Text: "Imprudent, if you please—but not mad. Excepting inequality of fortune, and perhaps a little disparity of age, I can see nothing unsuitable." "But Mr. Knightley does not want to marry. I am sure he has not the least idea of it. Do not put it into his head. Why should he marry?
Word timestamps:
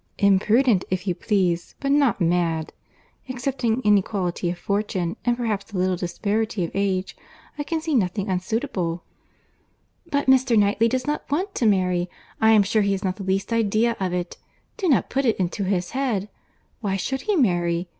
"Imprudent, 0.17 0.83
if 0.89 1.05
you 1.05 1.13
please—but 1.13 1.91
not 1.91 2.19
mad. 2.19 2.73
Excepting 3.29 3.81
inequality 3.83 4.49
of 4.49 4.57
fortune, 4.57 5.15
and 5.25 5.37
perhaps 5.37 5.71
a 5.73 5.77
little 5.77 5.95
disparity 5.95 6.63
of 6.65 6.71
age, 6.73 7.15
I 7.59 7.63
can 7.63 7.81
see 7.81 7.93
nothing 7.93 8.27
unsuitable." 8.27 9.03
"But 10.09 10.25
Mr. 10.25 10.57
Knightley 10.57 10.87
does 10.89 11.05
not 11.05 11.29
want 11.29 11.53
to 11.53 11.67
marry. 11.67 12.09
I 12.41 12.49
am 12.53 12.63
sure 12.63 12.81
he 12.81 12.93
has 12.93 13.03
not 13.03 13.17
the 13.17 13.23
least 13.23 13.53
idea 13.53 13.95
of 13.99 14.11
it. 14.11 14.37
Do 14.75 14.89
not 14.89 15.11
put 15.11 15.23
it 15.23 15.37
into 15.37 15.65
his 15.65 15.91
head. 15.91 16.29
Why 16.79 16.95
should 16.95 17.21
he 17.21 17.35
marry? 17.35 17.87